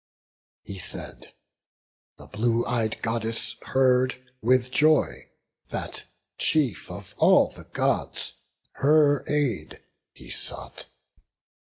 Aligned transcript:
He 0.63 0.79
said: 0.79 1.35
the 2.17 2.25
blue 2.25 2.65
ey'd 2.65 3.03
Goddess 3.03 3.55
heard 3.65 4.31
with 4.41 4.71
joy 4.71 5.29
That, 5.69 6.05
chief 6.39 6.89
of 6.89 7.13
all 7.19 7.51
the 7.51 7.65
Gods, 7.65 8.33
her 8.77 9.23
aid 9.27 9.83
he 10.11 10.31
sought. 10.31 10.87